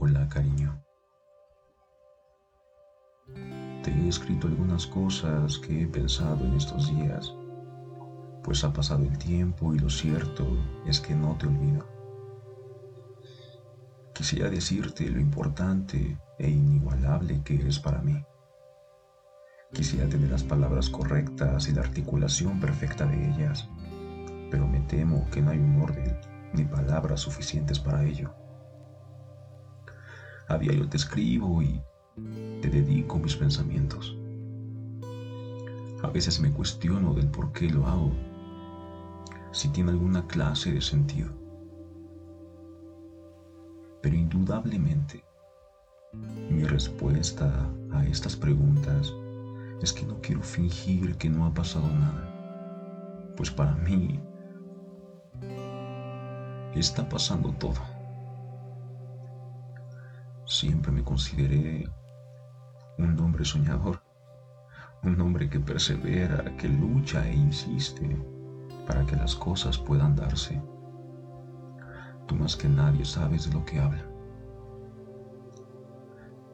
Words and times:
Hola, 0.00 0.28
cariño. 0.28 0.80
Te 3.82 3.90
he 3.90 4.08
escrito 4.08 4.46
algunas 4.46 4.86
cosas 4.86 5.58
que 5.58 5.82
he 5.82 5.86
pensado 5.88 6.44
en 6.44 6.54
estos 6.54 6.94
días, 6.94 7.34
pues 8.44 8.62
ha 8.62 8.72
pasado 8.72 9.02
el 9.02 9.18
tiempo 9.18 9.74
y 9.74 9.80
lo 9.80 9.90
cierto 9.90 10.46
es 10.86 11.00
que 11.00 11.16
no 11.16 11.36
te 11.36 11.48
olvido. 11.48 11.84
Quisiera 14.14 14.48
decirte 14.48 15.10
lo 15.10 15.18
importante 15.18 16.16
e 16.38 16.48
inigualable 16.48 17.42
que 17.42 17.56
eres 17.56 17.80
para 17.80 17.98
mí. 17.98 18.24
Quisiera 19.72 20.08
tener 20.08 20.30
las 20.30 20.44
palabras 20.44 20.90
correctas 20.90 21.68
y 21.68 21.72
la 21.72 21.80
articulación 21.80 22.60
perfecta 22.60 23.04
de 23.04 23.30
ellas, 23.30 23.68
pero 24.48 24.68
me 24.68 24.78
temo 24.82 25.28
que 25.32 25.42
no 25.42 25.50
hay 25.50 25.58
un 25.58 25.82
orden 25.82 26.16
ni 26.52 26.62
palabras 26.62 27.18
suficientes 27.18 27.80
para 27.80 28.04
ello. 28.04 28.32
A 30.48 30.56
diario 30.56 30.88
te 30.88 30.96
escribo 30.96 31.62
y 31.62 31.78
te 32.62 32.70
dedico 32.70 33.18
mis 33.18 33.36
pensamientos. 33.36 34.16
A 36.02 36.08
veces 36.08 36.40
me 36.40 36.50
cuestiono 36.50 37.12
del 37.12 37.28
por 37.28 37.52
qué 37.52 37.68
lo 37.68 37.86
hago, 37.86 38.12
si 39.52 39.68
tiene 39.68 39.90
alguna 39.90 40.26
clase 40.26 40.72
de 40.72 40.80
sentido. 40.80 41.28
Pero 44.00 44.16
indudablemente, 44.16 45.22
mi 46.48 46.64
respuesta 46.64 47.70
a 47.92 48.06
estas 48.06 48.34
preguntas 48.34 49.12
es 49.82 49.92
que 49.92 50.06
no 50.06 50.18
quiero 50.22 50.42
fingir 50.42 51.16
que 51.16 51.28
no 51.28 51.44
ha 51.44 51.52
pasado 51.52 51.88
nada, 51.88 53.34
pues 53.36 53.50
para 53.50 53.74
mí 53.74 54.18
está 56.74 57.06
pasando 57.06 57.52
todo. 57.52 57.97
Siempre 60.48 60.90
me 60.90 61.04
consideré 61.04 61.86
un 62.96 63.20
hombre 63.20 63.44
soñador, 63.44 64.00
un 65.02 65.20
hombre 65.20 65.50
que 65.50 65.60
persevera, 65.60 66.56
que 66.56 66.70
lucha 66.70 67.28
e 67.28 67.34
insiste 67.34 68.16
para 68.86 69.04
que 69.04 69.14
las 69.14 69.36
cosas 69.36 69.76
puedan 69.76 70.16
darse. 70.16 70.58
Tú 72.26 72.34
más 72.34 72.56
que 72.56 72.66
nadie 72.66 73.04
sabes 73.04 73.44
de 73.44 73.52
lo 73.52 73.62
que 73.66 73.78
habla. 73.78 74.02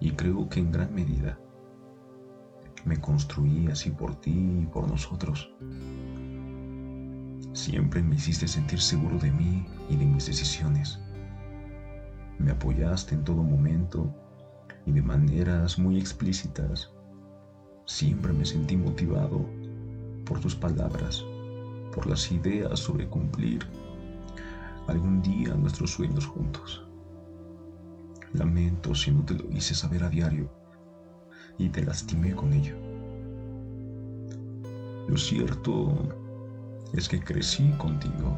Y 0.00 0.10
creo 0.10 0.48
que 0.48 0.58
en 0.58 0.72
gran 0.72 0.92
medida 0.92 1.38
me 2.84 3.00
construí 3.00 3.68
así 3.68 3.90
por 3.90 4.16
ti 4.16 4.62
y 4.62 4.66
por 4.66 4.88
nosotros. 4.88 5.48
Siempre 7.52 8.02
me 8.02 8.16
hiciste 8.16 8.48
sentir 8.48 8.80
seguro 8.80 9.16
de 9.20 9.30
mí 9.30 9.64
y 9.88 9.94
de 9.94 10.06
mis 10.06 10.26
decisiones 10.26 11.05
me 12.38 12.52
apoyaste 12.52 13.14
en 13.14 13.24
todo 13.24 13.42
momento 13.42 14.14
y 14.84 14.92
de 14.92 15.02
maneras 15.02 15.78
muy 15.78 15.98
explícitas. 15.98 16.90
Siempre 17.86 18.32
me 18.32 18.44
sentí 18.44 18.76
motivado 18.76 19.44
por 20.24 20.40
tus 20.40 20.54
palabras, 20.54 21.24
por 21.94 22.06
las 22.06 22.30
ideas 22.30 22.80
sobre 22.80 23.08
cumplir 23.08 23.66
algún 24.86 25.22
día 25.22 25.54
nuestros 25.54 25.92
sueños 25.92 26.26
juntos. 26.26 26.84
Lamento 28.32 28.94
si 28.94 29.10
no 29.10 29.24
te 29.24 29.34
lo 29.34 29.50
hice 29.50 29.74
saber 29.74 30.04
a 30.04 30.08
diario 30.08 30.50
y 31.58 31.68
te 31.68 31.84
lastimé 31.84 32.34
con 32.34 32.52
ello. 32.52 32.76
Lo 35.08 35.16
cierto 35.16 36.08
es 36.92 37.08
que 37.08 37.20
crecí 37.20 37.70
contigo 37.78 38.36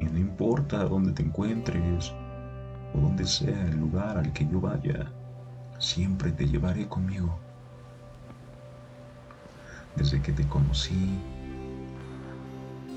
y 0.00 0.04
no 0.04 0.18
importa 0.18 0.84
dónde 0.84 1.12
te 1.12 1.22
encuentres, 1.22 2.12
o 2.94 3.00
donde 3.00 3.26
sea 3.26 3.66
el 3.66 3.78
lugar 3.78 4.18
al 4.18 4.32
que 4.32 4.46
yo 4.46 4.60
vaya, 4.60 5.10
siempre 5.78 6.30
te 6.32 6.46
llevaré 6.46 6.86
conmigo. 6.86 7.38
Desde 9.96 10.20
que 10.22 10.32
te 10.32 10.46
conocí, 10.48 11.18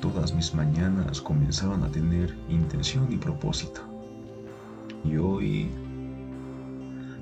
todas 0.00 0.32
mis 0.32 0.54
mañanas 0.54 1.20
comenzaron 1.20 1.84
a 1.84 1.88
tener 1.88 2.36
intención 2.48 3.12
y 3.12 3.16
propósito. 3.16 3.80
Y 5.04 5.16
hoy 5.16 5.70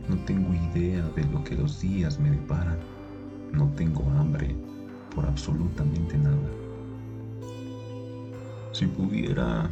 no 0.09 0.17
tengo 0.25 0.55
idea 0.55 1.03
de 1.15 1.25
lo 1.25 1.45
que 1.45 1.55
los 1.55 1.81
días 1.81 2.19
me 2.19 2.31
deparan. 2.31 2.79
No 3.53 3.71
tengo 3.77 4.03
hambre 4.19 4.55
por 5.15 5.27
absolutamente 5.27 6.17
nada. 6.17 6.37
Si 8.73 8.87
pudiera 8.87 9.71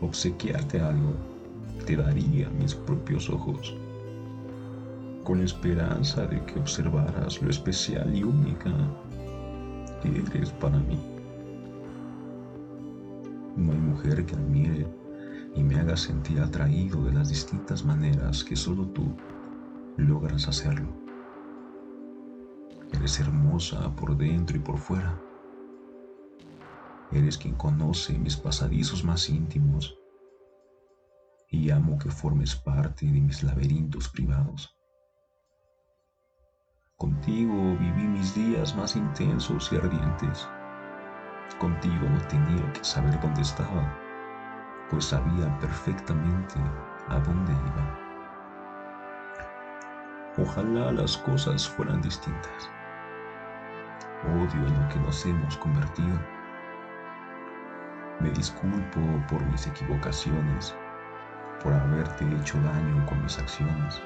obsequiarte 0.00 0.80
algo, 0.80 1.29
te 1.80 1.96
daría 1.96 2.48
mis 2.50 2.74
propios 2.74 3.28
ojos, 3.30 3.74
con 5.24 5.40
esperanza 5.40 6.26
de 6.26 6.44
que 6.44 6.58
observaras 6.58 7.40
lo 7.42 7.50
especial 7.50 8.14
y 8.14 8.22
única 8.22 8.72
que 10.02 10.38
eres 10.38 10.50
para 10.50 10.78
mí. 10.78 10.98
No 13.56 13.72
hay 13.72 13.78
mujer 13.78 14.24
que 14.24 14.34
admire 14.34 14.86
y 15.54 15.62
me 15.62 15.78
haga 15.78 15.96
sentir 15.96 16.40
atraído 16.40 17.04
de 17.04 17.12
las 17.12 17.28
distintas 17.28 17.84
maneras 17.84 18.44
que 18.44 18.56
solo 18.56 18.86
tú 18.86 19.14
logras 19.96 20.48
hacerlo. 20.48 20.88
Eres 22.92 23.20
hermosa 23.20 23.94
por 23.96 24.16
dentro 24.16 24.56
y 24.56 24.60
por 24.60 24.78
fuera. 24.78 25.20
Eres 27.12 27.36
quien 27.36 27.54
conoce 27.54 28.18
mis 28.18 28.36
pasadizos 28.36 29.04
más 29.04 29.28
íntimos 29.28 29.99
y 31.50 31.70
amo 31.70 31.98
que 31.98 32.10
formes 32.10 32.54
parte 32.54 33.06
de 33.06 33.20
mis 33.20 33.42
laberintos 33.42 34.08
privados. 34.08 34.76
Contigo 36.96 37.76
viví 37.76 38.06
mis 38.06 38.34
días 38.34 38.76
más 38.76 38.94
intensos 38.94 39.72
y 39.72 39.76
ardientes. 39.76 40.48
Contigo 41.58 42.08
no 42.08 42.20
tenía 42.28 42.72
que 42.72 42.84
saber 42.84 43.20
dónde 43.20 43.42
estaba, 43.42 43.98
pues 44.90 45.06
sabía 45.06 45.58
perfectamente 45.58 46.54
a 47.08 47.18
dónde 47.18 47.52
iba. 47.52 47.98
Ojalá 50.38 50.92
las 50.92 51.16
cosas 51.18 51.68
fueran 51.68 52.00
distintas. 52.00 52.70
Odio 54.24 54.66
en 54.66 54.80
lo 54.80 54.88
que 54.88 55.00
nos 55.00 55.26
hemos 55.26 55.56
convertido. 55.56 56.20
Me 58.20 58.30
disculpo 58.30 59.00
por 59.28 59.44
mis 59.46 59.66
equivocaciones 59.66 60.76
por 61.62 61.74
haberte 61.74 62.24
hecho 62.24 62.58
daño 62.62 63.04
con 63.06 63.22
mis 63.22 63.38
acciones, 63.38 64.00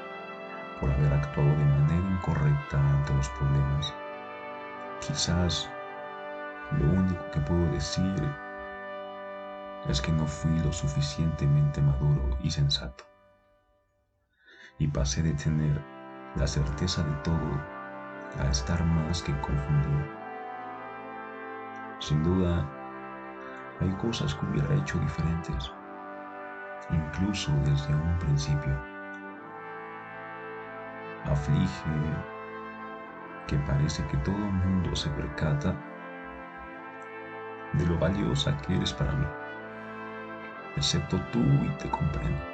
por 0.81 0.91
haber 0.91 1.13
actuado 1.13 1.49
de 1.49 1.65
manera 1.65 2.11
incorrecta 2.11 2.79
ante 2.79 3.15
los 3.15 3.29
problemas. 3.31 3.95
Quizás 5.01 5.71
lo 6.79 6.87
único 6.91 7.31
que 7.31 7.41
puedo 7.41 7.67
decir 7.71 8.15
es 9.89 10.01
que 10.01 10.13
no 10.13 10.27
fui 10.27 10.59
lo 10.61 10.73
suficientemente 10.73 11.81
maduro 11.81 12.37
y 12.43 12.51
sensato. 12.51 13.05
Y 14.79 14.89
pasé 14.89 15.23
de 15.23 15.35
tener 15.35 15.81
la 16.35 16.47
certeza 16.47 17.05
de 17.05 17.13
todo 17.23 17.61
a 18.41 18.51
estar 18.51 18.85
más 18.85 19.23
que 19.23 19.39
confundido. 19.41 20.05
Sin 22.01 22.25
duda, 22.25 22.69
hay 23.81 23.91
cosas 23.93 24.35
que 24.35 24.47
hubiera 24.47 24.75
hecho 24.75 24.99
diferentes 24.99 25.71
incluso 26.91 27.53
desde 27.65 27.95
un 27.95 28.19
principio. 28.19 28.77
Aflige 31.25 31.91
que 33.47 33.57
parece 33.59 34.07
que 34.07 34.17
todo 34.19 34.37
el 34.37 34.53
mundo 34.53 34.95
se 34.95 35.09
percata 35.11 35.75
de 37.73 37.87
lo 37.87 37.99
valiosa 37.99 38.57
que 38.59 38.77
eres 38.77 38.93
para 38.93 39.13
mí, 39.13 39.27
excepto 40.77 41.21
tú 41.33 41.41
y 41.41 41.69
te 41.79 41.91
comprendo. 41.91 42.45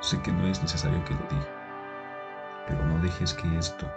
Sé 0.00 0.20
que 0.22 0.32
no 0.32 0.46
es 0.46 0.60
necesario 0.62 1.02
que 1.04 1.14
lo 1.14 1.20
diga, 1.30 2.64
pero 2.66 2.84
no 2.84 2.98
dejes 3.00 3.32
que 3.34 3.58
esto 3.58 3.90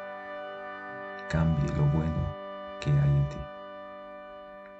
cambie 1.29 1.75
lo 1.75 1.83
bueno 1.85 2.35
que 2.79 2.89
hay 2.89 3.09
en 3.09 3.29
ti. 3.29 3.37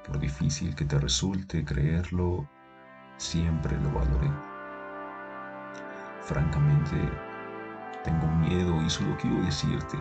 Por 0.06 0.18
difícil 0.18 0.76
que 0.76 0.86
te 0.86 0.98
resulte 0.98 1.64
creerlo, 1.64 2.48
siempre 3.20 3.78
lo 3.78 3.92
valoré. 3.92 4.32
Francamente, 6.22 7.12
tengo 8.04 8.28
miedo 8.28 8.82
y 8.82 8.90
solo 8.90 9.16
quiero 9.18 9.44
decirte 9.44 9.98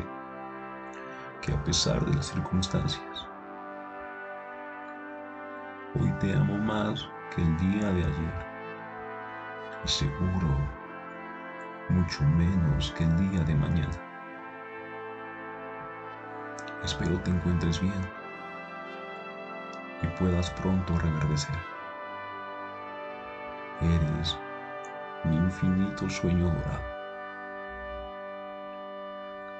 que 1.42 1.52
a 1.52 1.64
pesar 1.64 2.04
de 2.04 2.14
las 2.14 2.26
circunstancias, 2.26 3.26
hoy 5.98 6.10
te 6.20 6.32
amo 6.32 6.56
más 6.58 7.08
que 7.34 7.42
el 7.42 7.56
día 7.58 7.90
de 7.90 8.04
ayer 8.04 8.46
y 9.84 9.88
seguro 9.88 10.56
mucho 11.88 12.22
menos 12.24 12.92
que 12.92 13.04
el 13.04 13.30
día 13.30 13.40
de 13.40 13.54
mañana. 13.56 13.98
Espero 16.84 17.18
te 17.20 17.30
encuentres 17.30 17.80
bien 17.80 18.12
y 20.02 20.06
puedas 20.18 20.50
pronto 20.52 20.96
reverdecer. 20.98 21.77
Infinito 25.58 26.08
sueño 26.08 26.46
dorado. 26.46 26.82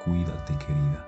Cuídate, 0.04 0.56
querida. 0.58 1.07